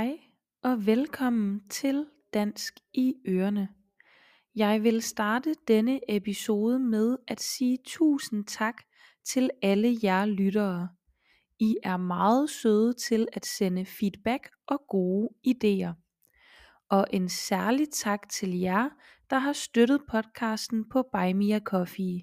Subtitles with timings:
[0.00, 0.18] Hej
[0.62, 3.68] og velkommen til Dansk i Ørene.
[4.54, 8.82] Jeg vil starte denne episode med at sige tusind tak
[9.24, 10.88] til alle jer lyttere.
[11.58, 15.92] I er meget søde til at sende feedback og gode idéer.
[16.88, 18.88] Og en særlig tak til jer,
[19.30, 22.22] der har støttet podcasten på Buy Me a Coffee.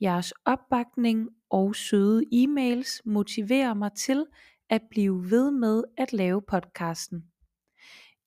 [0.00, 4.26] Jeres opbakning og søde e-mails motiverer mig til
[4.72, 7.24] at blive ved med at lave podcasten.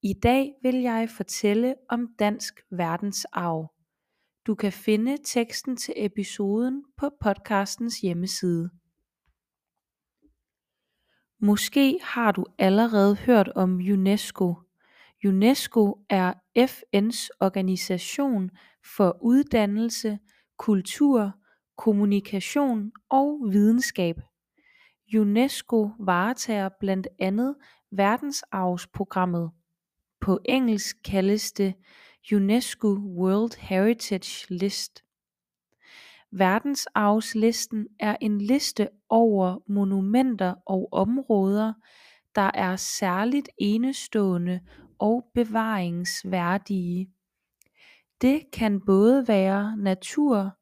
[0.02, 3.74] I dag vil jeg fortælle om dansk verdensarv.
[4.48, 8.70] Du kan finde teksten til episoden på podcastens hjemmeside.
[11.40, 14.56] Måske har du allerede hørt om UNESCO.
[15.26, 18.52] UNESCO er FN's organisation
[18.96, 20.20] for uddannelse,
[20.58, 21.32] kultur,
[21.78, 24.16] kommunikation og videnskab.
[25.14, 27.56] UNESCO varetager blandt andet
[27.92, 29.52] verdensarvsprogrammet.
[30.20, 31.74] På engelsk kaldes det
[32.34, 35.04] UNESCO World Heritage List.
[36.32, 41.74] Verdensarvslisten er en liste over monumenter og områder,
[42.36, 44.60] der er særligt enestående
[45.00, 47.10] og bevaringsværdige.
[48.22, 50.58] Det kan både være natur,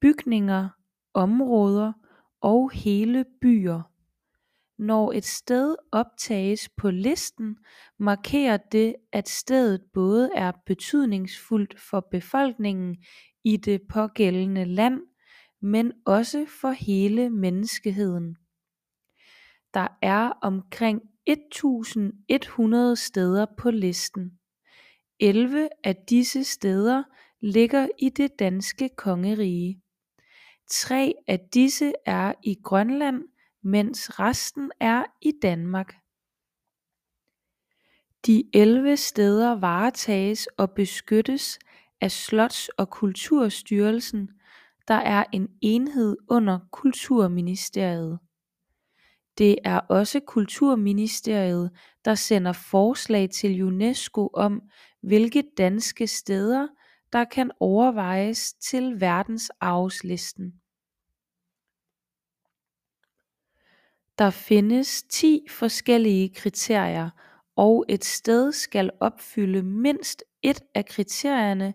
[0.00, 0.68] bygninger,
[1.14, 1.92] områder
[2.40, 3.82] og hele byer.
[4.78, 7.56] Når et sted optages på listen,
[7.98, 12.96] markerer det at stedet både er betydningsfuldt for befolkningen
[13.44, 15.00] i det pågældende land,
[15.60, 18.36] men også for hele menneskeheden.
[19.74, 24.38] Der er omkring 1100 steder på listen.
[25.20, 27.02] 11 af disse steder
[27.40, 29.80] ligger i det danske kongerige.
[30.70, 33.24] Tre af disse er i Grønland,
[33.62, 35.94] mens resten er i Danmark.
[38.26, 41.58] De 11 steder varetages og beskyttes
[42.00, 44.30] af Slots- og Kulturstyrelsen,
[44.88, 48.18] der er en enhed under Kulturministeriet.
[49.38, 51.70] Det er også Kulturministeriet,
[52.04, 54.62] der sender forslag til UNESCO om,
[55.02, 56.68] hvilke danske steder,
[57.12, 60.60] der kan overvejes til verdensarvslisten.
[64.18, 67.10] Der findes 10 forskellige kriterier,
[67.56, 71.74] og et sted skal opfylde mindst et af kriterierne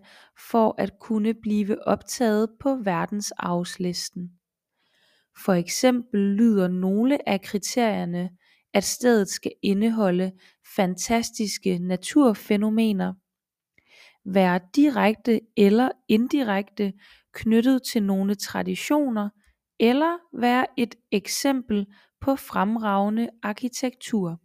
[0.50, 4.32] for at kunne blive optaget på verdensarvslisten.
[5.44, 8.30] For eksempel lyder nogle af kriterierne,
[8.74, 10.32] at stedet skal indeholde
[10.76, 13.14] fantastiske naturfænomener,
[14.24, 16.92] være direkte eller indirekte
[17.32, 19.28] knyttet til nogle traditioner
[19.80, 21.86] eller være et eksempel
[22.20, 24.40] på fremragende arkitektur.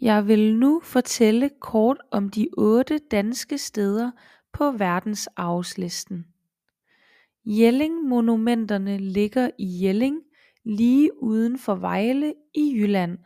[0.00, 4.10] Jeg vil nu fortælle kort om de otte danske steder
[4.52, 6.26] på verdensarvslisten.
[7.46, 10.22] Jelling-monumenterne ligger i Jelling
[10.64, 13.18] lige uden for Vejle i Jylland.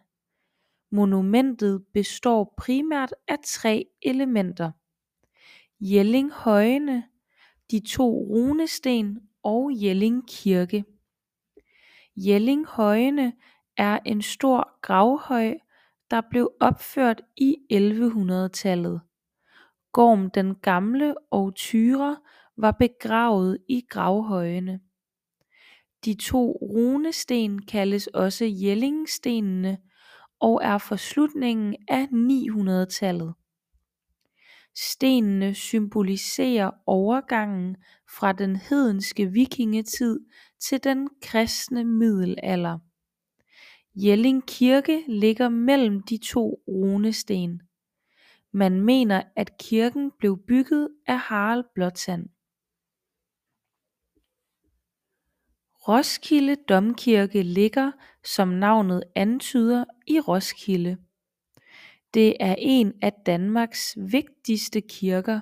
[0.91, 4.71] Monumentet består primært af tre elementer.
[5.81, 7.05] Jelling-højene,
[7.71, 10.85] de to runesten og Jelling Kirke.
[12.17, 13.33] Jelling-højene
[13.77, 15.55] er en stor gravhøj,
[16.11, 19.01] der blev opført i 1100-tallet.
[19.93, 22.17] Gorm den Gamle og Tyre
[22.57, 24.81] var begravet i gravhøjene.
[26.05, 29.79] De to runesten kaldes også Jellingstenene
[30.41, 33.35] og er fra slutningen af 900-tallet.
[34.77, 37.77] Stenene symboliserer overgangen
[38.19, 40.21] fra den hedenske vikingetid
[40.61, 42.79] til den kristne middelalder.
[43.95, 47.63] Jelling Kirke ligger mellem de to runesten.
[48.53, 52.29] Man mener at kirken blev bygget af Harald Blåtand.
[55.81, 57.93] Roskilde Domkirke ligger,
[58.25, 60.97] som navnet antyder, i Roskilde.
[62.15, 65.41] Det er en af Danmarks vigtigste kirker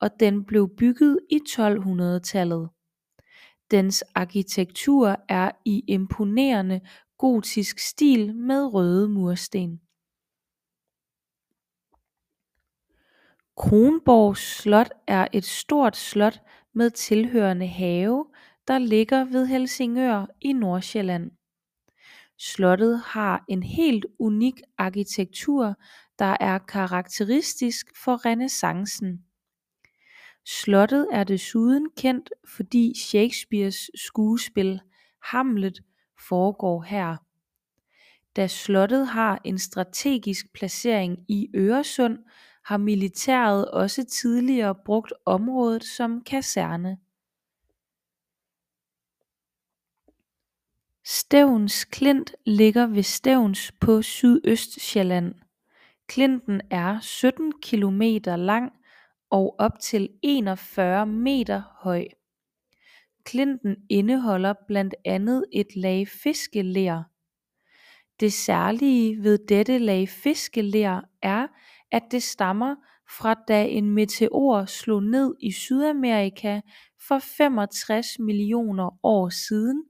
[0.00, 2.68] og den blev bygget i 1200-tallet.
[3.70, 6.80] Dens arkitektur er i imponerende
[7.18, 9.80] gotisk stil med røde mursten.
[13.56, 16.40] Kronborg Slot er et stort slot
[16.74, 18.26] med tilhørende have,
[18.68, 21.30] der ligger ved Helsingør i Nordsjælland.
[22.38, 25.74] Slottet har en helt unik arkitektur,
[26.18, 29.24] der er karakteristisk for renæssancen.
[30.46, 34.80] Slottet er desuden kendt fordi Shakespeares skuespil
[35.22, 35.80] Hamlet
[36.28, 37.16] foregår her.
[38.36, 42.18] Da slottet har en strategisk placering i Øresund
[42.64, 46.98] har militæret også tidligere brugt området som kaserne
[51.10, 55.34] Stevns Klint ligger ved Stevns på Sydøstsjælland.
[56.06, 58.72] Klinten er 17 km lang
[59.30, 62.04] og op til 41 meter høj.
[63.24, 67.02] Klinten indeholder blandt andet et lag fiskeler.
[68.20, 71.46] Det særlige ved dette lag fiskeler er
[71.90, 72.74] at det stammer
[73.18, 76.60] fra da en meteor slog ned i Sydamerika
[77.08, 79.84] for 65 millioner år siden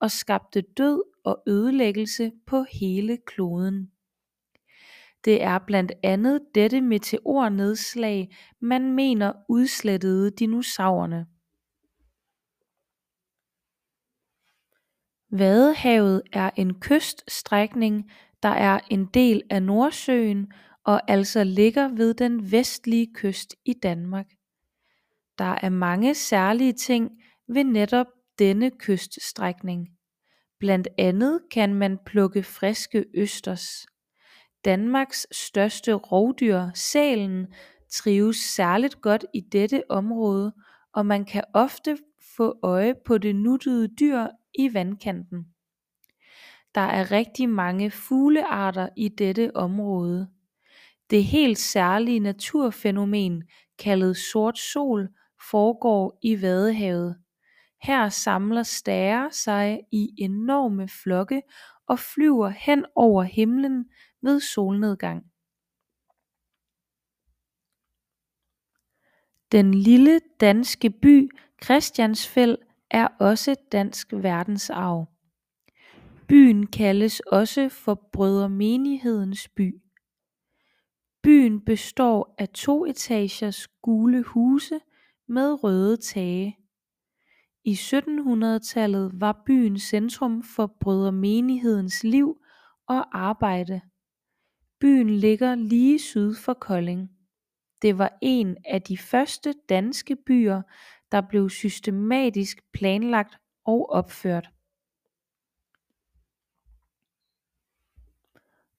[0.00, 3.90] og skabte død og ødelæggelse på hele kloden.
[5.24, 11.26] Det er blandt andet dette meteornedslag man mener udslettede dinosaurerne.
[15.30, 18.10] Vadehavet er en kyststrækning
[18.44, 20.52] der er en del af Nordsøen
[20.84, 24.26] og altså ligger ved den vestlige kyst i Danmark.
[25.38, 27.10] Der er mange særlige ting
[27.48, 28.06] ved netop
[28.38, 29.88] denne kyststrækning.
[30.58, 33.86] Blandt andet kan man plukke friske østers.
[34.64, 37.46] Danmarks største rovdyr sælen
[37.92, 40.52] trives særligt godt i dette område
[40.94, 41.98] og man kan ofte
[42.36, 44.26] få øje på det nuttede dyr
[44.58, 45.46] i vandkanten.
[46.74, 50.28] Der er rigtig mange fuglearter i dette område.
[51.10, 53.44] Det helt særlige naturfænomen
[53.78, 55.08] kaldet sort sol
[55.50, 57.16] foregår i Vadehavet.
[57.84, 61.42] Her samler stærer sig i enorme flokke
[61.86, 63.84] og flyver hen over himlen
[64.22, 65.24] ved solnedgang.
[69.52, 71.28] Den lille danske by
[71.64, 72.58] Christiansfeld
[72.90, 75.06] er også dansk verdensarv.
[76.28, 79.82] Byen kaldes også for Brødremenighedens by.
[81.22, 84.80] Byen består af toetagers gule huse
[85.28, 86.63] med røde tage.
[87.66, 92.42] I 1700-tallet var byen centrum for Brødremenighedens liv
[92.86, 93.80] og arbejde.
[94.80, 97.10] Byen ligger lige syd for Kolding.
[97.82, 100.62] Det var en af de første danske byer
[101.12, 104.50] der blev systematisk planlagt og opført.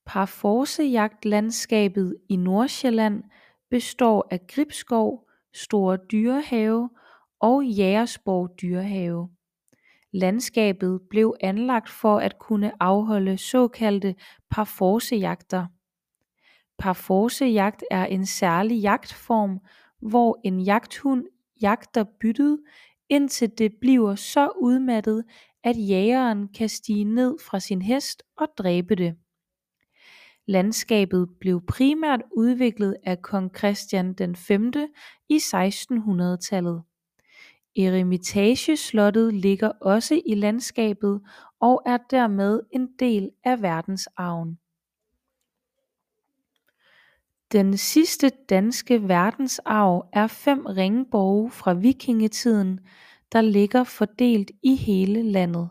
[0.05, 3.23] Parforcejagtlandskabet i Nordsjælland
[3.69, 6.89] består af Gribskov Store Dyrehave
[7.39, 9.29] og Jægersborg Dyrehave.
[10.13, 14.15] Landskabet blev anlagt for at kunne afholde såkaldte
[14.49, 15.65] parforcejagter
[16.77, 19.59] Parforcejagt er en særlig jagtform
[20.01, 21.25] hvor en jagthund
[21.61, 22.59] jagter byttet
[23.09, 25.23] indtil det bliver så udmattet
[25.63, 29.15] at jægeren kan stige ned fra sin hest og dræbe det.
[30.47, 34.51] Landskabet blev primært udviklet af kong Christian V
[35.29, 36.83] i 1600-tallet
[37.77, 41.21] Eremitageslottet ligger også i landskabet
[41.59, 44.59] og er dermed en del af verdensarven.
[47.51, 52.79] Den sidste danske verdensarv er fem ringborge fra vikingetiden
[53.31, 55.69] der ligger fordelt i hele landet.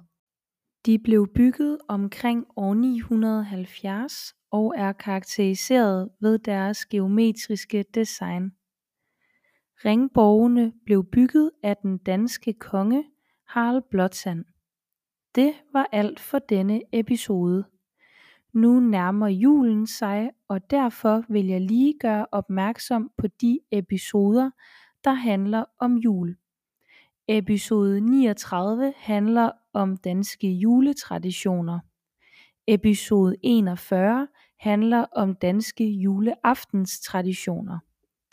[0.87, 8.53] De blev bygget omkring år 970 og er karakteriseret ved deres geometriske design.
[9.85, 13.05] Ringborgene blev bygget af den danske konge
[13.47, 14.45] Harald Blåtand.
[15.35, 17.65] Det var alt for denne episode.
[18.53, 24.51] Nu nærmer julen sig og derfor vil jeg lige gøre opmærksom på de episoder
[25.05, 26.37] der handler om jul.
[27.29, 31.79] Episode 39 handler om danske juletraditioner.
[32.67, 34.29] Episode 41
[34.61, 37.79] handler om danske juleaftenstraditioner.